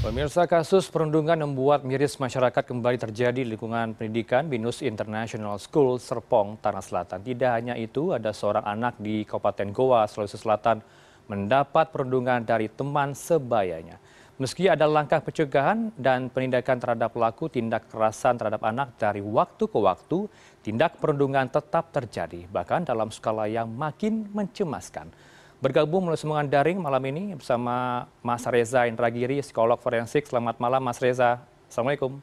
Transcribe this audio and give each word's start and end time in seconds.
Pemirsa 0.00 0.48
kasus 0.48 0.88
perundungan 0.88 1.36
membuat 1.44 1.84
miris 1.84 2.16
masyarakat 2.16 2.64
kembali 2.64 2.96
terjadi 2.96 3.44
di 3.44 3.52
lingkungan 3.52 3.92
pendidikan 3.92 4.48
Binus 4.48 4.80
International 4.80 5.60
School 5.60 6.00
Serpong, 6.00 6.56
Tanah 6.56 6.80
Selatan. 6.80 7.20
Tidak 7.20 7.52
hanya 7.52 7.76
itu, 7.76 8.16
ada 8.16 8.32
seorang 8.32 8.64
anak 8.64 8.96
di 8.96 9.28
Kabupaten 9.28 9.68
Goa, 9.76 10.08
Sulawesi 10.08 10.40
Selatan 10.40 10.80
mendapat 11.28 11.92
perundungan 11.92 12.40
dari 12.40 12.72
teman 12.72 13.12
sebayanya. 13.12 14.00
Meski 14.40 14.72
ada 14.72 14.88
langkah 14.88 15.20
pencegahan 15.20 15.92
dan 16.00 16.32
penindakan 16.32 16.80
terhadap 16.80 17.12
pelaku 17.12 17.52
tindak 17.52 17.84
kekerasan 17.92 18.40
terhadap 18.40 18.64
anak 18.64 18.96
dari 18.96 19.20
waktu 19.20 19.68
ke 19.68 19.78
waktu, 19.84 20.32
tindak 20.64 20.96
perundungan 20.96 21.44
tetap 21.52 21.92
terjadi, 21.92 22.48
bahkan 22.48 22.88
dalam 22.88 23.12
skala 23.12 23.44
yang 23.52 23.68
makin 23.68 24.32
mencemaskan. 24.32 25.12
Bergabung 25.60 26.08
melalui 26.08 26.16
sambungan 26.16 26.48
daring 26.48 26.80
malam 26.80 27.04
ini 27.04 27.36
bersama 27.36 28.08
Mas 28.24 28.48
Reza 28.48 28.88
Indragiri, 28.88 29.44
psikolog 29.44 29.76
forensik. 29.76 30.24
Selamat 30.24 30.56
malam 30.56 30.80
Mas 30.80 30.96
Reza. 30.96 31.36
Assalamualaikum. 31.68 32.16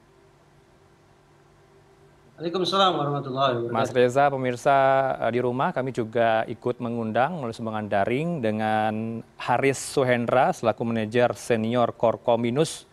Waalaikumsalam 2.41 2.97
warahmatullahi 2.97 3.51
wabarakatuh. 3.61 3.77
Mas 3.77 3.93
Reza, 3.93 4.33
pemirsa 4.33 4.77
eh, 5.21 5.37
di 5.37 5.39
rumah, 5.45 5.69
kami 5.69 5.93
juga 5.93 6.49
ikut 6.49 6.81
mengundang 6.81 7.37
melalui 7.37 7.53
sambungan 7.53 7.85
daring 7.85 8.41
dengan 8.41 9.21
Haris 9.37 9.77
Suhendra 9.77 10.49
selaku 10.49 10.81
manajer 10.81 11.37
senior 11.37 11.93
Korkominus. 11.93 12.89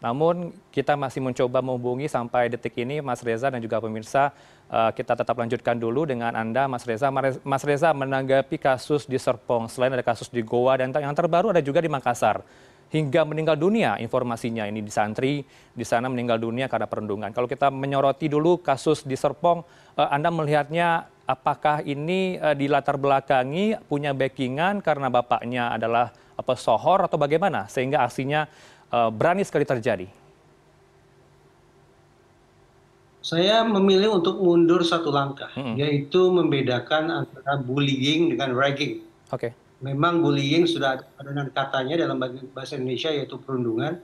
Namun 0.00 0.56
kita 0.72 0.96
masih 0.96 1.20
mencoba 1.20 1.60
menghubungi 1.60 2.08
sampai 2.08 2.48
detik 2.48 2.72
ini 2.80 3.04
Mas 3.04 3.20
Reza 3.20 3.52
dan 3.52 3.60
juga 3.60 3.78
pemirsa 3.78 4.32
Eh, 4.70 4.90
kita 4.94 5.18
tetap 5.18 5.34
lanjutkan 5.34 5.74
dulu 5.74 6.06
dengan 6.06 6.30
Anda, 6.30 6.70
Mas 6.70 6.86
Reza. 6.86 7.10
Mas 7.42 7.62
Reza 7.66 7.90
menanggapi 7.90 8.54
kasus 8.54 9.02
di 9.02 9.18
Serpong, 9.18 9.66
selain 9.66 9.90
ada 9.90 10.06
kasus 10.06 10.30
di 10.30 10.46
Goa 10.46 10.78
dan 10.78 10.94
yang 10.94 11.10
terbaru 11.10 11.50
ada 11.50 11.58
juga 11.58 11.82
di 11.82 11.90
Makassar. 11.90 12.38
Hingga 12.90 13.26
meninggal 13.26 13.58
dunia 13.58 13.98
informasinya 13.98 14.66
ini 14.70 14.78
di 14.78 14.90
santri, 14.90 15.42
di 15.74 15.82
sana 15.82 16.06
meninggal 16.06 16.38
dunia 16.38 16.70
karena 16.70 16.86
perundungan. 16.86 17.34
Kalau 17.34 17.50
kita 17.50 17.66
menyoroti 17.70 18.30
dulu 18.30 18.62
kasus 18.62 19.02
di 19.02 19.18
Serpong, 19.18 19.66
eh, 19.98 20.06
Anda 20.06 20.30
melihatnya 20.30 21.10
apakah 21.26 21.82
ini 21.82 22.38
eh, 22.38 22.54
di 22.54 22.70
latar 22.70 22.94
belakangi 22.94 23.74
punya 23.90 24.14
backingan 24.14 24.86
karena 24.86 25.10
bapaknya 25.10 25.74
adalah 25.74 26.14
pesohor 26.46 27.10
atau 27.10 27.18
bagaimana 27.18 27.68
sehingga 27.68 28.06
aksinya 28.06 28.48
berani 28.90 29.46
sekali 29.46 29.62
terjadi? 29.62 30.20
saya 33.20 33.62
memilih 33.62 34.18
untuk 34.18 34.40
mundur 34.40 34.80
satu 34.82 35.12
langkah, 35.12 35.52
hmm. 35.54 35.76
yaitu 35.76 36.32
membedakan 36.32 37.22
antara 37.22 37.60
bullying 37.60 38.32
dengan 38.32 38.56
ragging. 38.56 39.04
Oke. 39.30 39.52
Okay. 39.52 39.52
Memang 39.80 40.18
bullying 40.20 40.66
sudah 40.66 41.00
ada 41.00 41.24
dengan 41.24 41.48
katanya 41.54 42.04
dalam 42.04 42.20
bahasa 42.52 42.76
Indonesia 42.76 43.12
yaitu 43.14 43.38
perundungan, 43.38 44.02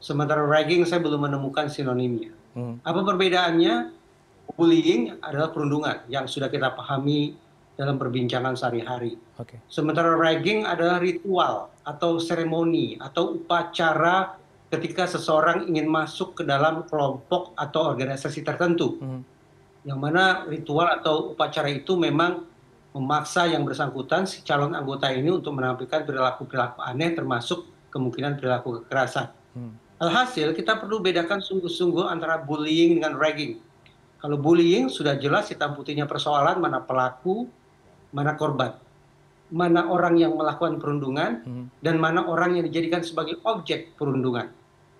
sementara 0.00 0.42
ragging 0.46 0.82
saya 0.88 1.04
belum 1.04 1.26
menemukan 1.28 1.68
sinonimnya. 1.68 2.32
Hmm. 2.56 2.80
Apa 2.82 3.04
perbedaannya? 3.04 4.00
Bullying 4.52 5.16
adalah 5.24 5.48
perundungan 5.48 6.04
yang 6.12 6.28
sudah 6.28 6.52
kita 6.52 6.76
pahami 6.76 7.32
dalam 7.76 7.96
perbincangan 7.96 8.52
sehari-hari. 8.54 9.16
Okay. 9.40 9.58
Sementara 9.66 10.12
ragging 10.14 10.68
adalah 10.68 11.00
ritual 11.00 11.72
atau 11.82 12.20
seremoni 12.20 13.00
atau 13.00 13.40
upacara 13.40 14.36
ketika 14.72 15.04
seseorang 15.04 15.68
ingin 15.68 15.88
masuk 15.88 16.32
ke 16.40 16.42
dalam 16.48 16.84
kelompok 16.88 17.52
atau 17.56 17.92
organisasi 17.92 18.40
tertentu. 18.44 18.96
Hmm. 19.00 19.20
Yang 19.84 19.98
mana 19.98 20.24
ritual 20.48 20.88
atau 20.88 21.36
upacara 21.36 21.68
itu 21.68 21.98
memang 21.98 22.48
memaksa 22.92 23.48
yang 23.48 23.64
bersangkutan 23.64 24.28
si 24.28 24.44
calon 24.44 24.76
anggota 24.76 25.08
ini 25.08 25.32
untuk 25.32 25.56
menampilkan 25.56 26.04
perilaku-perilaku 26.04 26.78
aneh 26.84 27.16
termasuk 27.16 27.64
kemungkinan 27.88 28.40
perilaku 28.40 28.84
kekerasan. 28.84 29.32
Hmm. 29.56 29.76
Alhasil 30.00 30.52
kita 30.56 30.80
perlu 30.80 31.00
bedakan 31.00 31.40
sungguh-sungguh 31.40 32.08
antara 32.08 32.40
bullying 32.40 33.00
dengan 33.00 33.16
ragging. 33.16 33.60
Kalau 34.22 34.38
bullying 34.38 34.86
sudah 34.86 35.18
jelas 35.18 35.50
hitam 35.50 35.74
putihnya 35.74 36.06
persoalan 36.06 36.62
mana 36.62 36.78
pelaku, 36.78 37.50
mana 38.14 38.38
korban. 38.38 38.76
Mana 39.52 39.84
orang 39.84 40.16
yang 40.16 40.32
melakukan 40.32 40.80
perundungan 40.80 41.44
hmm. 41.44 41.64
dan 41.84 42.00
mana 42.00 42.24
orang 42.24 42.56
yang 42.56 42.64
dijadikan 42.64 43.04
sebagai 43.04 43.36
objek 43.44 43.92
perundungan 44.00 44.48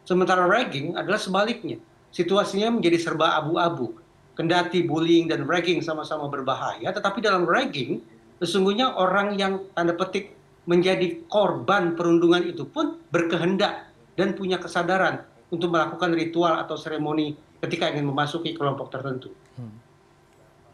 sementara 0.03 0.47
ragging 0.51 0.99
adalah 0.99 1.19
sebaliknya 1.19 1.79
situasinya 2.13 2.75
menjadi 2.75 2.99
serba 2.99 3.39
abu-abu 3.39 3.95
kendati 4.35 4.83
bullying 4.83 5.31
dan 5.31 5.47
ragging 5.47 5.81
sama-sama 5.81 6.27
berbahaya 6.27 6.91
tetapi 6.91 7.23
dalam 7.23 7.47
ragging 7.47 8.03
sesungguhnya 8.43 8.99
orang 8.99 9.39
yang 9.39 9.63
tanda 9.73 9.95
petik 9.95 10.35
menjadi 10.67 11.23
korban 11.27 11.99
perundungan 11.99 12.43
itu 12.47 12.67
pun 12.67 12.99
berkehendak 13.11 13.91
dan 14.15 14.35
punya 14.35 14.59
kesadaran 14.59 15.23
untuk 15.51 15.75
melakukan 15.75 16.15
ritual 16.15 16.55
atau 16.59 16.79
seremoni 16.79 17.35
ketika 17.63 17.91
ingin 17.91 18.07
memasuki 18.07 18.55
kelompok 18.55 18.95
tertentu. 18.95 19.35
Hmm. 19.59 19.75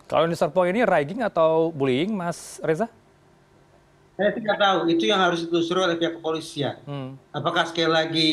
Kalau 0.08 0.24
di 0.24 0.32
Serpong 0.32 0.72
ini 0.72 0.80
ragging 0.88 1.20
atau 1.20 1.68
bullying, 1.68 2.16
Mas 2.16 2.56
Reza? 2.64 2.88
Saya 4.16 4.32
tidak 4.32 4.56
tahu. 4.56 4.88
Itu 4.88 5.04
yang 5.04 5.20
harus 5.20 5.44
ditelusuri 5.44 5.84
oleh 5.84 5.96
pihak 6.00 6.16
kepolisian. 6.18 6.80
Hmm. 6.88 7.20
Apakah 7.30 7.68
sekali 7.68 7.92
lagi 7.92 8.30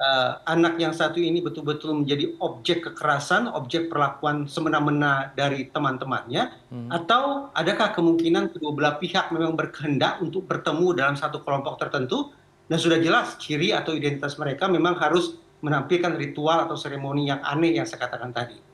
uh, 0.00 0.40
anak 0.48 0.80
yang 0.80 0.96
satu 0.96 1.20
ini 1.20 1.44
betul-betul 1.44 1.92
menjadi 1.92 2.34
objek 2.40 2.88
kekerasan, 2.88 3.52
objek 3.52 3.92
perlakuan 3.92 4.48
semena-mena 4.48 5.28
dari 5.36 5.68
teman-temannya, 5.68 6.56
hmm. 6.72 6.88
atau 6.88 7.52
adakah 7.52 7.92
kemungkinan 7.92 8.56
kedua 8.56 8.72
belah 8.72 8.96
pihak 8.96 9.28
memang 9.30 9.54
berkehendak 9.54 10.24
untuk 10.24 10.48
bertemu 10.48 10.96
dalam 10.96 11.14
satu 11.20 11.44
kelompok 11.44 11.76
tertentu 11.78 12.32
dan 12.66 12.80
sudah 12.80 12.96
jelas 12.96 13.36
ciri 13.36 13.76
atau 13.76 13.92
identitas 13.92 14.40
mereka 14.40 14.72
memang 14.72 14.96
harus 14.96 15.36
menampilkan 15.60 16.16
ritual 16.16 16.64
atau 16.64 16.80
seremoni 16.80 17.28
yang 17.28 17.44
aneh 17.44 17.76
yang 17.76 17.84
saya 17.84 18.08
katakan 18.08 18.32
tadi. 18.32 18.69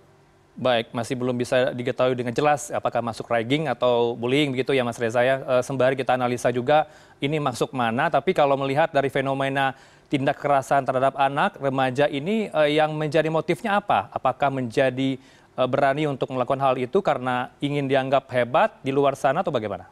Baik, 0.57 0.89
masih 0.89 1.21
belum 1.21 1.37
bisa 1.37 1.69
diketahui 1.77 2.17
dengan 2.17 2.33
jelas 2.33 2.73
apakah 2.73 3.05
masuk 3.05 3.29
ragging 3.29 3.69
atau 3.69 4.17
bullying 4.17 4.57
begitu 4.57 4.73
ya 4.73 4.89
Mas 4.89 4.97
Reza 4.97 5.21
ya. 5.21 5.45
E, 5.45 5.55
sembari 5.61 5.93
kita 5.93 6.17
analisa 6.17 6.49
juga 6.49 6.89
ini 7.21 7.37
masuk 7.37 7.77
mana, 7.77 8.09
tapi 8.09 8.33
kalau 8.33 8.57
melihat 8.57 8.89
dari 8.89 9.13
fenomena 9.13 9.77
tindak 10.07 10.39
kekerasan 10.39 10.87
terhadap 10.87 11.19
anak 11.19 11.59
remaja 11.59 12.07
ini 12.07 12.47
uh, 12.55 12.67
yang 12.71 12.95
menjadi 12.95 13.27
motifnya 13.27 13.83
apa? 13.83 14.07
Apakah 14.15 14.55
menjadi 14.55 15.19
uh, 15.59 15.67
berani 15.67 16.07
untuk 16.07 16.31
melakukan 16.31 16.63
hal 16.63 16.75
itu 16.79 17.03
karena 17.03 17.51
ingin 17.59 17.91
dianggap 17.91 18.31
hebat 18.31 18.79
di 18.87 18.95
luar 18.95 19.19
sana 19.19 19.43
atau 19.43 19.51
bagaimana? 19.51 19.91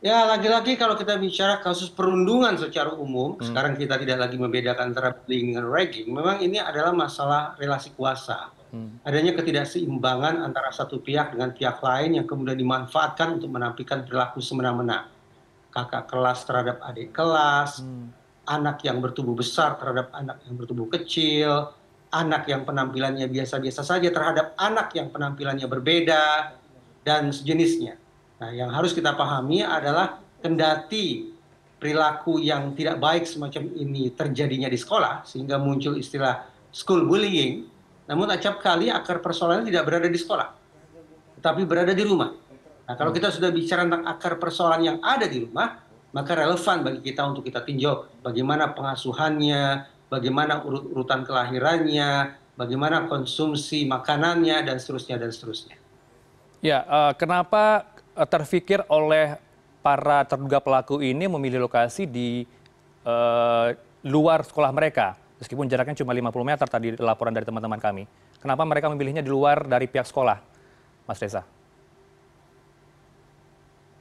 Ya, 0.00 0.24
lagi-lagi 0.24 0.80
kalau 0.80 0.96
kita 0.96 1.20
bicara 1.20 1.60
kasus 1.60 1.92
perundungan 1.92 2.56
secara 2.56 2.96
umum, 2.96 3.36
hmm. 3.36 3.52
sekarang 3.52 3.76
kita 3.76 4.00
tidak 4.00 4.24
lagi 4.24 4.40
membedakan 4.40 4.96
antara 4.96 5.12
bullying 5.12 5.52
dengan 5.52 5.68
ragging. 5.68 6.08
Memang 6.08 6.40
ini 6.40 6.56
adalah 6.56 6.96
masalah 6.96 7.52
relasi 7.60 7.92
kuasa. 7.92 8.48
Hmm. 8.72 8.96
Adanya 9.04 9.36
ketidakseimbangan 9.36 10.40
antara 10.40 10.72
satu 10.72 11.04
pihak 11.04 11.36
dengan 11.36 11.52
pihak 11.52 11.84
lain 11.84 12.16
yang 12.16 12.24
kemudian 12.24 12.56
dimanfaatkan 12.56 13.36
untuk 13.36 13.52
menampilkan 13.52 14.08
perilaku 14.08 14.40
semena-mena 14.40 15.12
kakak 15.68 16.08
kelas 16.08 16.48
terhadap 16.48 16.80
adik 16.80 17.12
kelas, 17.12 17.84
hmm. 17.84 18.08
anak 18.48 18.80
yang 18.80 19.04
bertubuh 19.04 19.36
besar 19.36 19.76
terhadap 19.76 20.16
anak 20.16 20.40
yang 20.48 20.56
bertubuh 20.56 20.88
kecil, 20.96 21.76
anak 22.08 22.48
yang 22.48 22.64
penampilannya 22.64 23.28
biasa-biasa 23.28 23.84
saja 23.84 24.08
terhadap 24.08 24.56
anak 24.56 24.96
yang 24.96 25.12
penampilannya 25.12 25.68
berbeda, 25.68 26.56
dan 27.04 27.30
sejenisnya. 27.32 28.00
Nah, 28.40 28.50
yang 28.56 28.72
harus 28.72 28.96
kita 28.96 29.12
pahami 29.12 29.60
adalah 29.60 30.18
kendati 30.40 31.28
perilaku 31.76 32.40
yang 32.40 32.72
tidak 32.72 32.96
baik 32.96 33.28
semacam 33.28 33.68
ini 33.76 34.12
terjadinya 34.12 34.68
di 34.68 34.76
sekolah, 34.80 35.28
sehingga 35.28 35.60
muncul 35.60 35.96
istilah 35.96 36.48
school 36.72 37.04
bullying, 37.04 37.68
namun 38.08 38.28
acap 38.32 38.60
kali 38.64 38.88
akar 38.88 39.20
persoalannya 39.20 39.68
tidak 39.68 39.84
berada 39.84 40.08
di 40.08 40.16
sekolah, 40.16 40.48
tetapi 41.40 41.64
berada 41.68 41.92
di 41.92 42.04
rumah 42.04 42.32
Nah, 42.90 42.98
kalau 42.98 43.14
kita 43.14 43.30
sudah 43.30 43.54
bicara 43.54 43.86
tentang 43.86 44.02
akar 44.02 44.34
persoalan 44.42 44.82
yang 44.82 44.98
ada 44.98 45.22
di 45.30 45.46
rumah, 45.46 45.78
maka 46.10 46.34
relevan 46.34 46.82
bagi 46.82 47.06
kita 47.06 47.22
untuk 47.22 47.46
kita 47.46 47.62
tinjau 47.62 48.18
bagaimana 48.18 48.74
pengasuhannya, 48.74 49.86
bagaimana 50.10 50.66
urut-urutan 50.66 51.22
kelahirannya, 51.22 52.34
bagaimana 52.58 53.06
konsumsi 53.06 53.86
makanannya, 53.86 54.66
dan 54.66 54.82
seterusnya, 54.82 55.22
dan 55.22 55.30
seterusnya. 55.30 55.78
Ya, 56.66 56.82
uh, 56.82 57.14
kenapa 57.14 57.89
terfikir 58.28 58.84
oleh 58.90 59.38
para 59.80 60.26
terduga 60.28 60.60
pelaku 60.60 61.00
ini 61.00 61.24
memilih 61.24 61.64
lokasi 61.64 62.04
di 62.04 62.44
uh, 63.06 63.72
luar 64.04 64.44
sekolah 64.44 64.70
mereka? 64.74 65.16
Meskipun 65.40 65.64
jaraknya 65.66 65.96
cuma 65.96 66.12
50 66.12 66.50
meter 66.50 66.66
tadi 66.68 66.88
laporan 67.00 67.32
dari 67.32 67.48
teman-teman 67.48 67.80
kami. 67.80 68.04
Kenapa 68.40 68.64
mereka 68.68 68.92
memilihnya 68.92 69.24
di 69.24 69.32
luar 69.32 69.64
dari 69.64 69.88
pihak 69.88 70.04
sekolah, 70.04 70.36
Mas 71.08 71.16
Reza? 71.16 71.44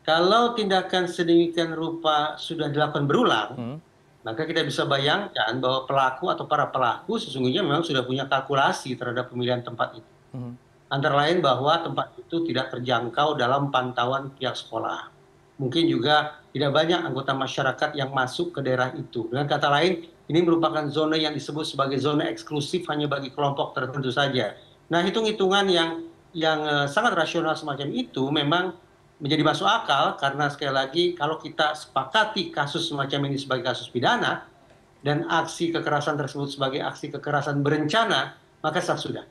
kalau 0.10 0.58
tindakan 0.58 1.06
sedemikian 1.06 1.78
rupa 1.78 2.34
sudah 2.42 2.66
dilakukan 2.74 3.06
berulang, 3.06 3.50
hmm. 3.54 3.78
maka 4.26 4.50
kita 4.50 4.66
bisa 4.66 4.90
bayangkan 4.90 5.54
bahwa 5.62 5.86
pelaku 5.86 6.34
atau 6.34 6.50
para 6.50 6.66
pelaku 6.66 7.22
sesungguhnya 7.22 7.62
memang 7.62 7.86
sudah 7.86 8.02
punya 8.02 8.26
kalkulasi 8.26 8.98
terhadap 8.98 9.30
pemilihan 9.30 9.62
tempat 9.62 10.02
itu. 10.02 10.12
Hmm. 10.34 10.58
Antara 10.89 11.25
lain 11.25 11.45
bahwa 11.45 11.86
tempat 11.86 12.18
itu 12.18 12.41
tidak 12.50 12.74
terjangkau 12.74 13.38
dalam 13.38 13.69
pantauan 13.69 14.33
pihak 14.33 14.57
sekolah. 14.57 15.15
mungkin 15.59 15.91
juga 15.91 16.39
tidak 16.56 16.71
banyak 16.71 17.03
anggota 17.03 17.36
masyarakat 17.36 17.89
yang 17.91 18.15
masuk 18.15 18.56
ke 18.56 18.63
daerah 18.63 18.95
itu. 18.95 19.27
Dengan 19.27 19.44
kata 19.44 19.68
lain, 19.68 20.07
ini 20.31 20.39
merupakan 20.39 20.88
zona 20.88 21.19
yang 21.19 21.36
disebut 21.36 21.68
sebagai 21.68 22.00
zona 22.00 22.31
eksklusif 22.31 22.88
hanya 22.88 23.12
bagi 23.12 23.27
kelompok 23.36 23.75
tertentu 23.75 24.07
saja. 24.07 24.56
Nah, 24.88 25.03
hitung-hitungan 25.03 25.68
yang 25.68 26.07
yang 26.31 26.63
uh, 26.63 26.88
sangat 26.88 27.12
rasional 27.18 27.59
semacam 27.59 27.91
itu 27.91 28.24
memang 28.31 28.71
menjadi 29.19 29.44
masuk 29.44 29.68
akal 29.68 30.15
karena 30.15 30.47
sekali 30.47 30.71
lagi 30.71 31.03
kalau 31.12 31.36
kita 31.41 31.75
sepakati 31.75 32.56
kasus 32.56 32.88
semacam 32.88 33.27
ini 33.27 33.36
sebagai 33.36 33.68
kasus 33.68 33.91
pidana 33.91 34.47
dan 35.03 35.27
aksi 35.27 35.75
kekerasan 35.75 36.15
tersebut 36.15 36.56
sebagai 36.56 36.80
aksi 36.80 37.12
kekerasan 37.12 37.59
berencana, 37.59 38.39
maka 38.63 38.80
sah 38.80 38.95
sudah. 38.95 39.27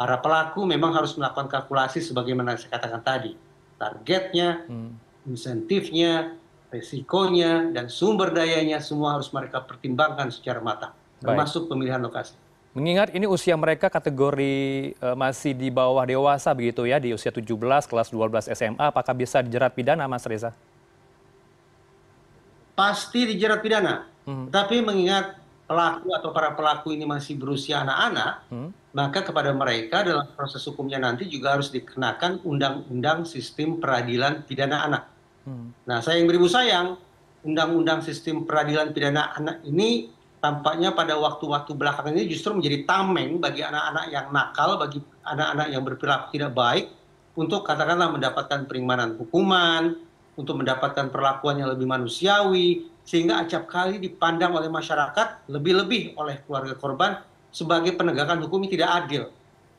Para 0.00 0.16
pelaku 0.16 0.64
memang 0.64 0.96
harus 0.96 1.12
melakukan 1.12 1.44
kalkulasi 1.44 2.00
sebagaimana 2.00 2.56
saya 2.56 2.72
katakan 2.72 3.04
tadi. 3.04 3.36
Targetnya, 3.76 4.64
hmm 4.64 5.10
insentifnya, 5.28 6.36
resikonya, 6.72 7.68
dan 7.74 7.92
sumber 7.92 8.32
dayanya 8.32 8.80
semua 8.80 9.18
harus 9.18 9.28
mereka 9.34 9.60
pertimbangkan 9.60 10.32
secara 10.32 10.62
matang, 10.62 10.94
termasuk 11.20 11.68
pemilihan 11.68 12.00
lokasi. 12.00 12.32
Mengingat 12.70 13.10
ini 13.10 13.26
usia 13.26 13.58
mereka 13.58 13.90
kategori 13.90 14.94
uh, 15.02 15.18
masih 15.18 15.58
di 15.58 15.74
bawah 15.74 16.06
dewasa 16.06 16.54
begitu 16.54 16.86
ya, 16.86 17.02
di 17.02 17.10
usia 17.10 17.34
17, 17.34 17.58
kelas 17.90 18.08
12 18.14 18.54
SMA, 18.54 18.84
apakah 18.86 19.10
bisa 19.10 19.42
dijerat 19.42 19.74
pidana 19.74 20.06
Mas 20.06 20.22
Reza? 20.22 20.54
Pasti 22.78 23.26
dijerat 23.34 23.58
pidana. 23.58 24.06
Hmm. 24.22 24.46
Tapi 24.48 24.78
mengingat 24.80 25.39
pelaku 25.70 26.10
atau 26.18 26.34
para 26.34 26.50
pelaku 26.58 26.90
ini 26.98 27.06
masih 27.06 27.38
berusia 27.38 27.86
anak-anak, 27.86 28.42
hmm. 28.50 28.70
maka 28.90 29.22
kepada 29.22 29.54
mereka 29.54 30.02
dalam 30.02 30.26
proses 30.34 30.66
hukumnya 30.66 30.98
nanti 30.98 31.30
juga 31.30 31.54
harus 31.54 31.70
dikenakan 31.70 32.42
undang-undang 32.42 33.22
sistem 33.22 33.78
peradilan 33.78 34.42
pidana 34.42 34.82
anak. 34.82 35.04
Hmm. 35.46 35.70
Nah, 35.86 36.02
saya 36.02 36.18
yang 36.18 36.26
beribu 36.26 36.50
sayang, 36.50 36.98
undang-undang 37.46 38.02
sistem 38.02 38.42
peradilan 38.42 38.90
pidana 38.90 39.30
anak 39.38 39.62
ini 39.62 40.10
tampaknya 40.42 40.90
pada 40.90 41.14
waktu-waktu 41.14 41.70
belakangan 41.78 42.18
ini 42.18 42.26
justru 42.26 42.50
menjadi 42.50 42.82
tameng 42.90 43.38
bagi 43.38 43.62
anak-anak 43.62 44.04
yang 44.10 44.26
nakal, 44.34 44.74
bagi 44.74 44.98
anak-anak 45.22 45.66
yang 45.70 45.82
berperilaku 45.86 46.26
tidak 46.34 46.50
baik, 46.50 46.90
untuk 47.38 47.62
katakanlah 47.62 48.10
mendapatkan 48.10 48.66
perimanan 48.66 49.14
hukuman, 49.14 49.94
untuk 50.34 50.58
mendapatkan 50.58 51.14
perlakuan 51.14 51.62
yang 51.62 51.70
lebih 51.70 51.86
manusiawi, 51.86 52.90
sehingga 53.10 53.42
acap 53.42 53.66
kali 53.66 53.98
dipandang 53.98 54.54
oleh 54.54 54.70
masyarakat 54.70 55.50
lebih-lebih 55.50 56.14
oleh 56.14 56.38
keluarga 56.46 56.78
korban 56.78 57.18
sebagai 57.50 57.98
penegakan 57.98 58.38
hukum 58.46 58.62
yang 58.62 58.70
tidak 58.70 58.90
adil. 59.02 59.22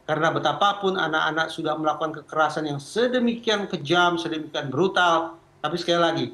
Karena 0.03 0.35
betapapun 0.35 0.99
anak-anak 0.99 1.47
sudah 1.47 1.79
melakukan 1.79 2.11
kekerasan 2.19 2.67
yang 2.67 2.83
sedemikian 2.83 3.71
kejam, 3.71 4.19
sedemikian 4.19 4.67
brutal, 4.67 5.39
tapi 5.63 5.79
sekali 5.79 5.99
lagi, 6.03 6.25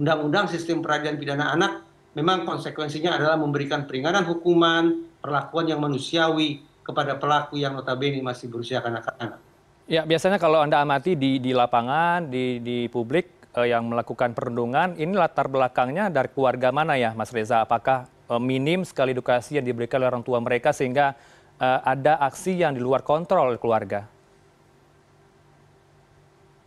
undang-undang 0.00 0.48
sistem 0.48 0.80
peradilan 0.80 1.20
pidana 1.20 1.52
anak 1.52 1.84
memang 2.16 2.48
konsekuensinya 2.48 3.20
adalah 3.20 3.36
memberikan 3.36 3.84
peringanan 3.84 4.24
hukuman, 4.24 5.04
perlakuan 5.20 5.68
yang 5.68 5.84
manusiawi 5.84 6.64
kepada 6.80 7.20
pelaku 7.20 7.60
yang 7.60 7.76
notabene 7.76 8.24
masih 8.24 8.48
berusia 8.48 8.80
kanak-kanak. 8.80 9.36
Ya, 9.84 10.08
biasanya 10.08 10.40
kalau 10.40 10.64
Anda 10.64 10.80
amati 10.80 11.12
di, 11.12 11.36
di 11.36 11.52
lapangan, 11.52 12.32
di, 12.32 12.64
di 12.64 12.88
publik, 12.88 13.41
yang 13.60 13.84
melakukan 13.84 14.32
perundungan 14.32 14.96
ini 14.96 15.12
latar 15.12 15.44
belakangnya 15.52 16.08
dari 16.08 16.32
keluarga 16.32 16.72
mana 16.72 16.96
ya 16.96 17.12
Mas 17.12 17.28
Reza? 17.28 17.60
Apakah 17.60 18.08
uh, 18.32 18.40
minim 18.40 18.80
sekali 18.88 19.12
edukasi 19.12 19.60
yang 19.60 19.66
diberikan 19.68 20.00
oleh 20.00 20.08
orang 20.08 20.24
tua 20.24 20.40
mereka 20.40 20.72
sehingga 20.72 21.12
uh, 21.60 21.80
ada 21.84 22.16
aksi 22.24 22.56
yang 22.56 22.72
di 22.72 22.80
luar 22.80 23.04
kontrol 23.04 23.52
keluarga? 23.60 24.08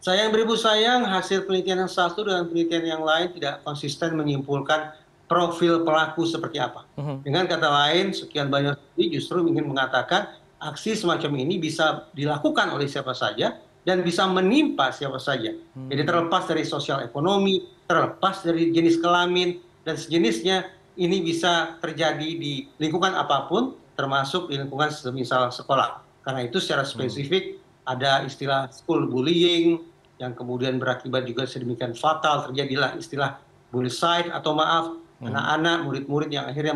Sayang 0.06 0.30
beribu 0.30 0.54
sayang, 0.54 1.02
hasil 1.10 1.50
penelitian 1.50 1.82
yang 1.82 1.90
satu 1.90 2.22
dengan 2.22 2.46
penelitian 2.46 2.86
yang 2.86 3.02
lain 3.02 3.34
tidak 3.34 3.66
konsisten 3.66 4.14
menyimpulkan 4.14 4.94
profil 5.26 5.82
pelaku 5.82 6.30
seperti 6.30 6.62
apa. 6.62 6.86
Mhm. 6.94 7.26
Dengan 7.26 7.50
kata 7.50 7.66
lain, 7.66 8.14
sekian 8.14 8.54
banyak 8.54 8.78
studi 8.78 9.18
justru 9.18 9.42
ingin 9.50 9.66
mengatakan 9.66 10.30
aksi 10.62 10.94
semacam 10.94 11.42
ini 11.42 11.58
bisa 11.58 12.06
dilakukan 12.14 12.70
oleh 12.70 12.86
siapa 12.86 13.18
saja, 13.18 13.58
dan 13.86 14.02
bisa 14.02 14.26
menimpa 14.26 14.90
siapa 14.90 15.22
saja. 15.22 15.54
Hmm. 15.78 15.88
Jadi 15.94 16.02
terlepas 16.04 16.50
dari 16.50 16.66
sosial 16.66 17.06
ekonomi, 17.06 17.62
terlepas 17.86 18.42
dari 18.42 18.74
jenis 18.74 18.98
kelamin 18.98 19.62
dan 19.86 19.96
sejenisnya, 19.96 20.66
ini 20.98 21.22
bisa 21.22 21.78
terjadi 21.80 22.30
di 22.36 22.66
lingkungan 22.82 23.14
apa 23.14 23.46
pun, 23.46 23.78
termasuk 23.94 24.50
di 24.50 24.58
lingkungan 24.58 24.90
semisal 24.90 25.54
sekolah. 25.54 26.02
Karena 26.26 26.42
itu 26.44 26.58
secara 26.58 26.82
hmm. 26.82 26.92
spesifik 26.92 27.44
hmm. 27.56 27.94
ada 27.94 28.26
istilah 28.26 28.68
school 28.74 29.06
bullying 29.06 29.78
yang 30.18 30.34
kemudian 30.34 30.82
berakibat 30.82 31.30
juga 31.30 31.46
sedemikian 31.46 31.94
fatal 31.94 32.50
terjadilah 32.50 32.96
istilah 32.98 33.38
bullying 33.70 34.32
atau 34.34 34.52
maaf 34.58 34.86
hmm. 35.22 35.30
anak-anak 35.30 35.78
hmm. 35.78 35.86
murid-murid 35.86 36.30
yang 36.34 36.46
akhirnya 36.50 36.74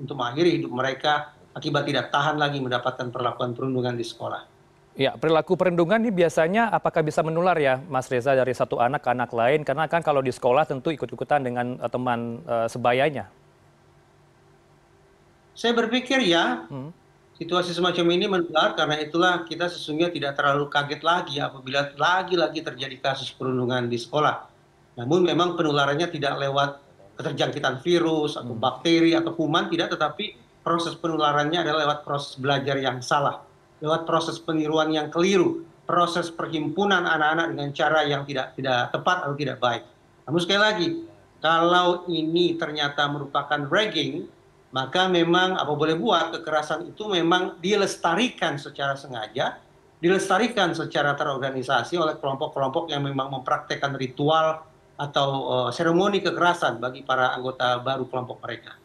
untuk 0.00 0.16
mengakhiri 0.16 0.62
hidup 0.62 0.72
mereka 0.72 1.36
akibat 1.52 1.84
tidak 1.84 2.08
tahan 2.08 2.40
lagi 2.40 2.60
mendapatkan 2.64 3.12
perlakuan 3.12 3.52
perundungan 3.52 3.92
di 3.92 4.06
sekolah. 4.06 4.55
Ya, 4.96 5.12
perilaku 5.12 5.60
perlindungan 5.60 6.00
ini 6.00 6.08
biasanya 6.08 6.72
apakah 6.72 7.04
bisa 7.04 7.20
menular 7.20 7.52
ya, 7.60 7.84
Mas 7.84 8.08
Reza, 8.08 8.32
dari 8.32 8.56
satu 8.56 8.80
anak 8.80 9.04
ke 9.04 9.12
anak 9.12 9.28
lain? 9.28 9.60
Karena 9.60 9.84
kan 9.92 10.00
kalau 10.00 10.24
di 10.24 10.32
sekolah 10.32 10.64
tentu 10.64 10.88
ikut-ikutan 10.88 11.44
dengan 11.44 11.76
uh, 11.84 11.88
teman 11.92 12.40
uh, 12.48 12.64
sebayanya. 12.64 13.28
Saya 15.52 15.76
berpikir 15.76 16.24
ya, 16.24 16.64
hmm. 16.72 16.96
situasi 17.36 17.76
semacam 17.76 18.08
ini 18.16 18.24
menular 18.24 18.72
karena 18.72 18.96
itulah 18.96 19.44
kita 19.44 19.68
sesungguhnya 19.68 20.08
tidak 20.16 20.32
terlalu 20.32 20.72
kaget 20.72 21.04
lagi 21.04 21.44
apabila 21.44 21.92
lagi-lagi 21.92 22.64
terjadi 22.64 22.96
kasus 22.96 23.28
perundungan 23.36 23.92
di 23.92 24.00
sekolah. 24.00 24.48
Namun 24.96 25.28
memang 25.28 25.60
penularannya 25.60 26.08
tidak 26.08 26.40
lewat 26.40 26.70
keterjangkitan 27.20 27.84
virus 27.84 28.40
atau 28.40 28.56
hmm. 28.56 28.64
bakteri 28.64 29.12
atau 29.12 29.36
kuman, 29.36 29.68
tidak, 29.68 29.92
tetapi 29.92 30.40
proses 30.64 30.96
penularannya 30.96 31.60
adalah 31.60 31.84
lewat 31.84 31.98
proses 32.00 32.40
belajar 32.40 32.80
yang 32.80 33.04
salah 33.04 33.45
lewat 33.80 34.08
proses 34.08 34.40
peniruan 34.40 34.88
yang 34.92 35.12
keliru, 35.12 35.64
proses 35.84 36.32
perhimpunan 36.32 37.04
anak-anak 37.06 37.54
dengan 37.54 37.68
cara 37.72 38.00
yang 38.04 38.22
tidak 38.26 38.56
tidak 38.56 38.90
tepat 38.90 39.16
atau 39.24 39.36
tidak 39.38 39.58
baik. 39.62 39.84
Namun 40.26 40.40
sekali 40.42 40.60
lagi, 40.60 40.88
kalau 41.38 42.08
ini 42.10 42.58
ternyata 42.58 43.06
merupakan 43.06 43.60
ragging, 43.70 44.26
maka 44.74 45.06
memang 45.06 45.54
apa 45.54 45.72
boleh 45.72 45.94
buat 45.94 46.34
kekerasan 46.34 46.90
itu 46.90 47.06
memang 47.06 47.60
dilestarikan 47.62 48.58
secara 48.58 48.98
sengaja, 48.98 49.62
dilestarikan 50.02 50.74
secara 50.74 51.14
terorganisasi 51.14 51.96
oleh 51.96 52.18
kelompok-kelompok 52.18 52.90
yang 52.90 53.06
memang 53.06 53.30
mempraktekkan 53.30 53.94
ritual 53.94 54.66
atau 54.96 55.28
uh, 55.48 55.70
seremoni 55.70 56.24
kekerasan 56.24 56.80
bagi 56.80 57.04
para 57.04 57.36
anggota 57.36 57.78
baru 57.80 58.08
kelompok 58.08 58.40
mereka. 58.42 58.76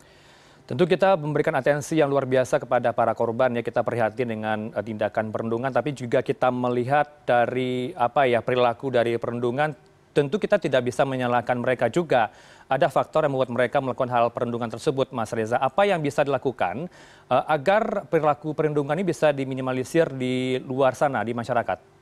Tentu 0.72 0.88
kita 0.88 1.20
memberikan 1.20 1.52
atensi 1.60 2.00
yang 2.00 2.08
luar 2.08 2.24
biasa 2.24 2.56
kepada 2.56 2.96
para 2.96 3.12
korban 3.12 3.52
ya 3.52 3.60
kita 3.60 3.84
prihatin 3.84 4.24
dengan 4.24 4.72
uh, 4.72 4.80
tindakan 4.80 5.28
perundungan 5.28 5.68
tapi 5.68 5.92
juga 5.92 6.24
kita 6.24 6.48
melihat 6.48 7.28
dari 7.28 7.92
apa 7.92 8.24
ya 8.24 8.40
perilaku 8.40 8.88
dari 8.88 9.20
perundungan 9.20 9.76
tentu 10.16 10.40
kita 10.40 10.64
tidak 10.64 10.88
bisa 10.88 11.04
menyalahkan 11.04 11.60
mereka 11.60 11.92
juga. 11.92 12.32
Ada 12.72 12.88
faktor 12.88 13.28
yang 13.28 13.36
membuat 13.36 13.52
mereka 13.52 13.84
melakukan 13.84 14.16
hal 14.16 14.32
perundungan 14.32 14.72
tersebut, 14.72 15.12
Mas 15.12 15.36
Reza. 15.36 15.60
Apa 15.60 15.84
yang 15.84 16.00
bisa 16.00 16.24
dilakukan 16.24 16.88
uh, 17.28 17.44
agar 17.52 18.08
perilaku 18.08 18.56
perundungan 18.56 18.96
ini 18.96 19.04
bisa 19.04 19.36
diminimalisir 19.36 20.08
di 20.16 20.56
luar 20.64 20.96
sana, 20.96 21.20
di 21.20 21.36
masyarakat? 21.36 22.01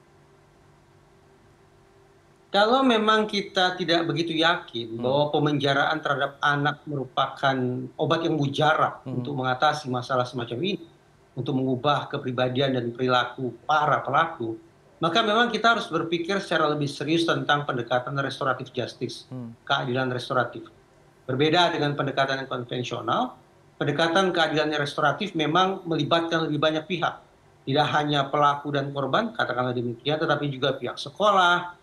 Kalau 2.50 2.82
memang 2.82 3.30
kita 3.30 3.78
tidak 3.78 4.10
begitu 4.10 4.34
yakin 4.34 4.98
hmm. 4.98 5.02
bahwa 5.06 5.30
pemenjaraan 5.30 6.02
terhadap 6.02 6.42
anak 6.42 6.82
merupakan 6.90 7.56
obat 7.94 8.26
yang 8.26 8.42
mujarab 8.42 9.06
hmm. 9.06 9.22
untuk 9.22 9.38
mengatasi 9.38 9.86
masalah 9.86 10.26
semacam 10.26 10.58
ini, 10.66 10.82
untuk 11.38 11.54
mengubah 11.54 12.10
kepribadian 12.10 12.74
dan 12.74 12.90
perilaku 12.90 13.54
para 13.70 14.02
pelaku, 14.02 14.58
maka 14.98 15.22
memang 15.22 15.54
kita 15.54 15.78
harus 15.78 15.86
berpikir 15.94 16.42
secara 16.42 16.74
lebih 16.74 16.90
serius 16.90 17.30
tentang 17.30 17.70
pendekatan 17.70 18.18
restoratif 18.18 18.74
justice, 18.74 19.30
hmm. 19.30 19.62
keadilan 19.62 20.10
restoratif. 20.10 20.66
Berbeda 21.30 21.70
dengan 21.70 21.94
pendekatan 21.94 22.44
yang 22.44 22.50
konvensional, 22.50 23.38
pendekatan 23.78 24.34
keadilan 24.34 24.74
restoratif 24.82 25.38
memang 25.38 25.86
melibatkan 25.86 26.50
lebih 26.50 26.58
banyak 26.58 26.84
pihak. 26.90 27.22
Tidak 27.70 27.88
hanya 27.94 28.26
pelaku 28.34 28.74
dan 28.74 28.90
korban, 28.90 29.38
katakanlah 29.38 29.78
demikian, 29.78 30.18
tetapi 30.18 30.50
juga 30.50 30.74
pihak 30.74 30.98
sekolah, 30.98 31.79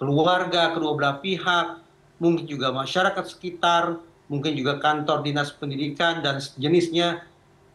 keluarga 0.00 0.72
kedua 0.72 0.96
belah 0.96 1.16
pihak, 1.20 1.84
mungkin 2.16 2.48
juga 2.48 2.72
masyarakat 2.72 3.24
sekitar, 3.28 4.00
mungkin 4.32 4.56
juga 4.56 4.80
kantor 4.80 5.20
dinas 5.20 5.52
pendidikan 5.52 6.24
dan 6.24 6.40
jenisnya. 6.56 7.28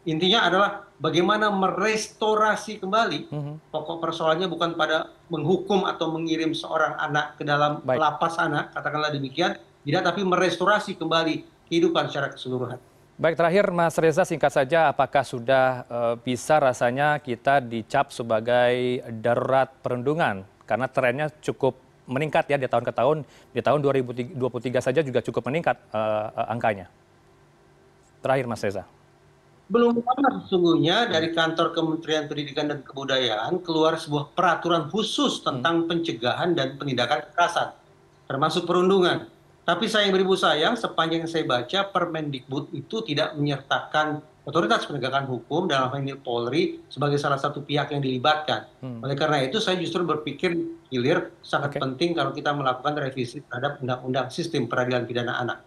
Intinya 0.06 0.46
adalah 0.46 0.70
bagaimana 0.98 1.50
merestorasi 1.54 2.82
kembali. 2.82 3.30
Mm 3.30 3.40
-hmm. 3.42 3.54
Pokok 3.70 4.02
persoalannya 4.02 4.50
bukan 4.50 4.74
pada 4.74 5.14
menghukum 5.30 5.86
atau 5.86 6.10
mengirim 6.10 6.50
seorang 6.50 6.98
anak 6.98 7.38
ke 7.38 7.42
dalam 7.46 7.82
Baik. 7.82 7.98
lapas 7.98 8.38
anak, 8.38 8.74
katakanlah 8.74 9.10
demikian, 9.14 9.58
tidak, 9.86 10.02
tapi 10.02 10.26
merestorasi 10.26 10.98
kembali 10.98 11.46
kehidupan 11.70 12.10
secara 12.10 12.34
keseluruhan. 12.34 12.78
Baik, 13.16 13.34
terakhir 13.34 13.72
Mas 13.72 13.96
Reza 13.96 14.28
singkat 14.28 14.52
saja, 14.52 14.92
apakah 14.92 15.24
sudah 15.24 15.88
uh, 15.88 16.14
bisa 16.20 16.60
rasanya 16.60 17.16
kita 17.16 17.64
dicap 17.64 18.12
sebagai 18.12 19.00
darurat 19.24 19.72
perundungan? 19.80 20.44
Karena 20.68 20.84
trennya 20.84 21.32
cukup 21.40 21.85
meningkat 22.06 22.46
ya 22.48 22.56
di 22.56 22.70
tahun 22.70 22.86
ke 22.86 22.92
tahun. 22.94 23.16
Di 23.52 23.60
tahun 23.60 23.82
2023 23.82 24.38
saja 24.80 25.00
juga 25.02 25.20
cukup 25.20 25.42
meningkat 25.50 25.76
uh, 25.92 26.32
uh, 26.32 26.46
angkanya. 26.54 26.86
Terakhir 28.22 28.46
Mas 28.46 28.62
Reza. 28.62 28.86
Belum 29.66 29.98
lama 29.98 30.46
sesungguhnya 30.46 31.10
dari 31.10 31.34
kantor 31.34 31.74
Kementerian 31.74 32.30
Pendidikan 32.30 32.70
dan 32.70 32.86
Kebudayaan 32.86 33.58
keluar 33.66 33.98
sebuah 33.98 34.30
peraturan 34.30 34.86
khusus 34.94 35.42
tentang 35.42 35.82
hmm. 35.82 35.88
pencegahan 35.90 36.54
dan 36.54 36.78
penindakan 36.78 37.26
kekerasan, 37.26 37.74
termasuk 38.30 38.62
perundungan. 38.62 39.26
Tapi 39.66 39.90
sayang 39.90 40.14
beribu 40.14 40.38
sayang, 40.38 40.78
sepanjang 40.78 41.26
yang 41.26 41.30
saya 41.30 41.42
baca, 41.42 41.90
Permendikbud 41.90 42.70
itu 42.78 43.02
tidak 43.02 43.34
menyertakan 43.34 44.22
otoritas 44.46 44.86
penegakan 44.86 45.26
hukum 45.26 45.66
dalam 45.66 45.90
hal 45.90 45.98
ini 45.98 46.14
Polri 46.14 46.78
sebagai 46.86 47.18
salah 47.18 47.36
satu 47.36 47.66
pihak 47.66 47.90
yang 47.90 47.98
dilibatkan. 47.98 48.70
Hmm. 48.78 49.02
Oleh 49.02 49.18
karena 49.18 49.42
itu 49.42 49.58
saya 49.58 49.74
justru 49.76 50.06
berpikir 50.06 50.54
hilir 50.88 51.34
sangat 51.42 51.74
okay. 51.76 51.82
penting 51.82 52.14
kalau 52.14 52.30
kita 52.30 52.54
melakukan 52.54 52.94
revisi 52.94 53.42
terhadap 53.42 53.82
undang-undang 53.82 54.30
sistem 54.30 54.70
peradilan 54.70 55.02
pidana 55.02 55.42
anak. 55.42 55.58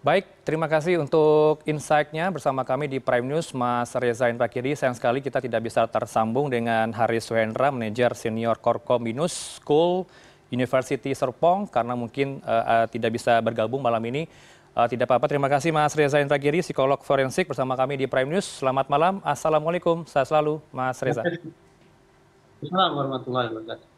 Baik, 0.00 0.46
terima 0.46 0.70
kasih 0.70 1.02
untuk 1.02 1.66
insight-nya 1.66 2.30
bersama 2.30 2.62
kami 2.62 2.86
di 2.86 3.02
Prime 3.02 3.26
News, 3.26 3.50
Mas 3.50 3.90
Reza 3.90 4.30
Indrakiri. 4.30 4.78
Sayang 4.78 4.94
sekali 4.94 5.18
kita 5.18 5.42
tidak 5.42 5.66
bisa 5.66 5.82
tersambung 5.90 6.46
dengan 6.46 6.94
Haris 6.94 7.26
Suhendra, 7.26 7.74
manajer 7.74 8.14
senior 8.14 8.54
Korkom 8.62 9.02
Minus 9.02 9.58
School 9.58 10.06
University 10.54 11.10
Serpong, 11.10 11.66
karena 11.66 11.98
mungkin 11.98 12.38
uh, 12.46 12.86
uh, 12.86 12.86
tidak 12.86 13.18
bisa 13.18 13.42
bergabung 13.42 13.82
malam 13.82 13.98
ini. 14.06 14.30
Uh, 14.76 14.84
tidak 14.92 15.08
apa-apa, 15.08 15.24
terima 15.24 15.48
kasih 15.48 15.72
Mas 15.72 15.96
Reza 15.96 16.20
Indragiri, 16.20 16.60
psikolog 16.60 17.00
forensik 17.00 17.48
bersama 17.48 17.72
kami 17.80 17.96
di 17.96 18.04
Prime 18.04 18.28
News. 18.28 18.60
Selamat 18.60 18.92
malam, 18.92 19.24
Assalamualaikum, 19.24 20.04
sehat 20.04 20.28
selalu 20.28 20.60
Mas 20.68 21.00
Reza. 21.00 21.24
Assalamualaikum 21.24 22.96
warahmatullahi 23.00 23.48
wabarakatuh. 23.56 23.95